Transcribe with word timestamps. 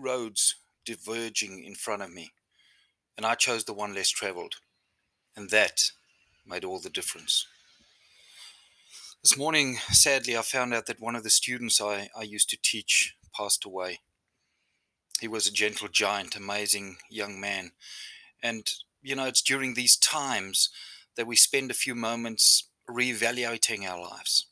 roads 0.00 0.56
diverging 0.84 1.64
in 1.64 1.74
front 1.74 2.02
of 2.02 2.12
me, 2.12 2.32
and 3.16 3.26
I 3.26 3.34
chose 3.34 3.64
the 3.64 3.74
one 3.74 3.94
less 3.94 4.10
traveled. 4.10 4.56
And 5.36 5.50
that 5.50 5.90
made 6.46 6.64
all 6.64 6.78
the 6.78 6.90
difference. 6.90 7.46
This 9.22 9.38
morning, 9.38 9.78
sadly, 9.90 10.36
I 10.36 10.42
found 10.42 10.74
out 10.74 10.86
that 10.86 11.00
one 11.00 11.14
of 11.14 11.22
the 11.22 11.30
students 11.30 11.80
I, 11.80 12.10
I 12.16 12.22
used 12.22 12.50
to 12.50 12.58
teach 12.60 13.14
passed 13.34 13.64
away. 13.64 14.00
He 15.20 15.28
was 15.28 15.46
a 15.46 15.52
gentle 15.52 15.88
giant, 15.88 16.34
amazing 16.34 16.96
young 17.08 17.40
man. 17.40 17.70
And, 18.42 18.68
you 19.00 19.14
know, 19.14 19.26
it's 19.26 19.42
during 19.42 19.74
these 19.74 19.96
times 19.96 20.68
that 21.16 21.26
we 21.26 21.36
spend 21.36 21.70
a 21.70 21.74
few 21.74 21.94
moments 21.94 22.68
reevaluating 22.90 23.88
our 23.88 24.00
lives, 24.00 24.46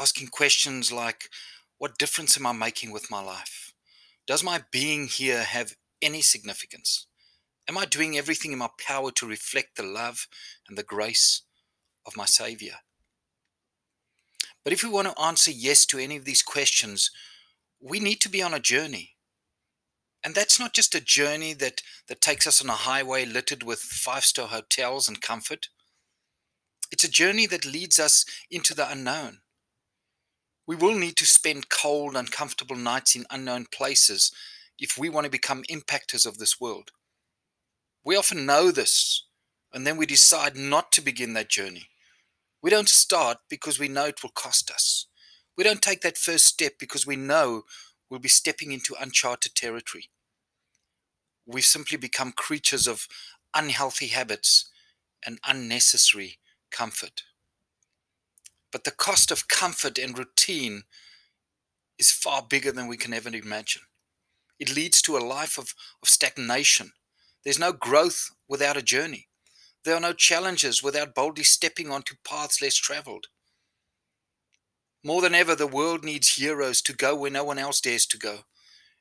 asking 0.00 0.28
questions 0.28 0.90
like, 0.90 1.28
What 1.78 1.98
difference 1.98 2.36
am 2.36 2.46
I 2.46 2.52
making 2.52 2.92
with 2.92 3.10
my 3.10 3.22
life? 3.22 3.72
Does 4.26 4.44
my 4.44 4.62
being 4.70 5.06
here 5.06 5.42
have 5.42 5.74
any 6.00 6.22
significance? 6.22 7.06
Am 7.68 7.78
I 7.78 7.84
doing 7.84 8.16
everything 8.16 8.52
in 8.52 8.58
my 8.58 8.70
power 8.78 9.10
to 9.12 9.26
reflect 9.26 9.76
the 9.76 9.82
love 9.82 10.28
and 10.68 10.78
the 10.78 10.82
grace 10.82 11.42
of 12.06 12.16
my 12.16 12.26
Savior? 12.26 12.76
But 14.62 14.72
if 14.72 14.82
we 14.82 14.88
want 14.88 15.08
to 15.08 15.20
answer 15.20 15.50
yes 15.50 15.84
to 15.86 15.98
any 15.98 16.16
of 16.16 16.24
these 16.24 16.42
questions, 16.42 17.10
we 17.80 18.00
need 18.00 18.20
to 18.22 18.30
be 18.30 18.42
on 18.42 18.54
a 18.54 18.60
journey. 18.60 19.16
And 20.24 20.34
that's 20.34 20.58
not 20.58 20.72
just 20.72 20.94
a 20.94 21.00
journey 21.00 21.52
that, 21.54 21.82
that 22.08 22.22
takes 22.22 22.46
us 22.46 22.62
on 22.62 22.70
a 22.70 22.72
highway 22.72 23.26
littered 23.26 23.62
with 23.62 23.80
five 23.80 24.24
star 24.24 24.48
hotels 24.48 25.06
and 25.06 25.20
comfort. 25.20 25.68
It's 26.90 27.04
a 27.04 27.10
journey 27.10 27.46
that 27.46 27.66
leads 27.66 27.98
us 27.98 28.24
into 28.50 28.72
the 28.72 28.90
unknown. 28.90 29.40
We 30.66 30.76
will 30.76 30.94
need 30.94 31.16
to 31.16 31.26
spend 31.26 31.68
cold, 31.68 32.16
uncomfortable 32.16 32.76
nights 32.76 33.14
in 33.14 33.26
unknown 33.30 33.66
places 33.72 34.32
if 34.78 34.96
we 34.96 35.08
want 35.08 35.24
to 35.24 35.30
become 35.30 35.62
impactors 35.70 36.26
of 36.26 36.38
this 36.38 36.60
world. 36.60 36.90
We 38.04 38.16
often 38.16 38.46
know 38.46 38.70
this, 38.70 39.26
and 39.72 39.86
then 39.86 39.96
we 39.96 40.06
decide 40.06 40.56
not 40.56 40.90
to 40.92 41.02
begin 41.02 41.34
that 41.34 41.48
journey. 41.50 41.88
We 42.62 42.70
don't 42.70 42.88
start 42.88 43.38
because 43.50 43.78
we 43.78 43.88
know 43.88 44.06
it 44.06 44.22
will 44.22 44.30
cost 44.30 44.70
us. 44.70 45.06
We 45.56 45.64
don't 45.64 45.82
take 45.82 46.00
that 46.00 46.16
first 46.16 46.46
step 46.46 46.72
because 46.78 47.06
we 47.06 47.16
know 47.16 47.62
we'll 48.08 48.20
be 48.20 48.28
stepping 48.28 48.72
into 48.72 48.96
uncharted 48.98 49.54
territory. 49.54 50.10
We've 51.46 51.64
simply 51.64 51.98
become 51.98 52.32
creatures 52.32 52.86
of 52.86 53.06
unhealthy 53.54 54.08
habits 54.08 54.70
and 55.26 55.38
unnecessary 55.46 56.38
comfort. 56.70 57.22
But 58.74 58.82
the 58.82 58.90
cost 58.90 59.30
of 59.30 59.46
comfort 59.46 59.98
and 59.98 60.18
routine 60.18 60.82
is 61.96 62.10
far 62.10 62.42
bigger 62.42 62.72
than 62.72 62.88
we 62.88 62.96
can 62.96 63.14
ever 63.14 63.28
imagine. 63.28 63.82
It 64.58 64.74
leads 64.74 65.00
to 65.02 65.16
a 65.16 65.18
life 65.18 65.58
of, 65.58 65.74
of 66.02 66.08
stagnation. 66.08 66.90
There's 67.44 67.56
no 67.56 67.72
growth 67.72 68.32
without 68.48 68.76
a 68.76 68.82
journey. 68.82 69.28
There 69.84 69.94
are 69.94 70.00
no 70.00 70.12
challenges 70.12 70.82
without 70.82 71.14
boldly 71.14 71.44
stepping 71.44 71.92
onto 71.92 72.16
paths 72.28 72.60
less 72.60 72.74
traveled. 72.74 73.28
More 75.04 75.22
than 75.22 75.36
ever, 75.36 75.54
the 75.54 75.68
world 75.68 76.02
needs 76.02 76.34
heroes 76.34 76.82
to 76.82 76.92
go 76.92 77.14
where 77.14 77.30
no 77.30 77.44
one 77.44 77.60
else 77.60 77.80
dares 77.80 78.06
to 78.06 78.18
go 78.18 78.40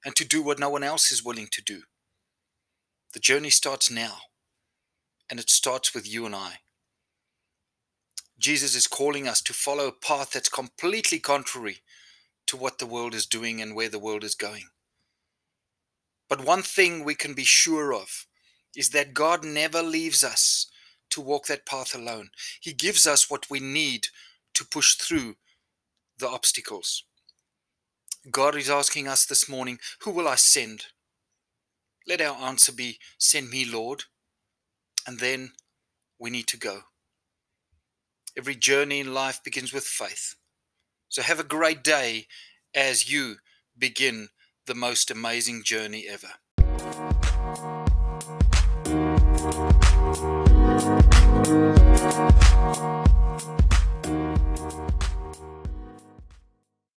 and 0.06 0.16
to 0.18 0.24
do 0.24 0.44
what 0.44 0.60
no 0.60 0.70
one 0.70 0.84
else 0.84 1.12
is 1.12 1.26
willing 1.26 1.48
to 1.52 1.64
do. 1.64 1.82
The 3.16 3.20
journey 3.20 3.50
starts 3.50 3.90
now, 3.90 4.18
and 5.32 5.40
it 5.40 5.50
starts 5.50 5.96
with 5.96 6.08
you 6.08 6.28
and 6.28 6.36
I. 6.36 6.60
Jesus 8.44 8.76
is 8.76 8.88
calling 8.88 9.26
us 9.26 9.42
to 9.44 9.54
follow 9.54 9.88
a 9.88 9.92
path 9.94 10.32
that's 10.32 10.50
completely 10.50 11.18
contrary 11.18 11.78
to 12.46 12.58
what 12.58 12.78
the 12.78 12.86
world 12.86 13.16
is 13.16 13.26
doing 13.26 13.62
and 13.62 13.74
where 13.74 13.88
the 13.88 13.98
world 13.98 14.22
is 14.22 14.36
going. 14.36 14.66
But 16.28 16.44
one 16.44 16.62
thing 16.62 17.06
we 17.06 17.16
can 17.16 17.36
be 17.36 17.46
sure 17.46 17.94
of 17.94 18.28
is 18.76 18.90
that 18.90 19.14
God 19.14 19.46
never 19.46 19.82
leaves 19.82 20.26
us 20.26 20.68
to 21.12 21.22
walk 21.22 21.46
that 21.46 21.66
path 21.66 21.96
alone. 21.96 22.32
He 22.60 22.74
gives 22.74 23.08
us 23.08 23.30
what 23.30 23.50
we 23.50 23.62
need 23.62 24.08
to 24.56 24.66
push 24.66 24.96
through 24.96 25.36
the 26.18 26.28
obstacles. 26.28 27.06
God 28.30 28.58
is 28.58 28.70
asking 28.70 29.08
us 29.08 29.26
this 29.26 29.48
morning, 29.48 29.80
Who 30.02 30.12
will 30.12 30.28
I 30.28 30.36
send? 30.36 30.88
Let 32.06 32.20
our 32.20 32.36
answer 32.36 32.74
be, 32.74 33.00
Send 33.18 33.50
me, 33.50 33.64
Lord. 33.64 34.04
And 35.08 35.20
then 35.20 35.54
we 36.20 36.30
need 36.30 36.48
to 36.48 36.58
go. 36.58 36.82
Every 38.36 38.56
journey 38.56 39.00
in 39.00 39.14
life 39.14 39.44
begins 39.44 39.72
with 39.72 39.84
faith. 39.84 40.36
So 41.08 41.22
have 41.22 41.40
a 41.40 41.44
great 41.44 41.84
day 41.84 42.26
as 42.74 43.12
you 43.12 43.36
begin 43.78 44.30
the 44.66 44.74
most 44.74 45.12
amazing 45.12 45.62
journey 45.64 46.08
ever. 46.10 46.32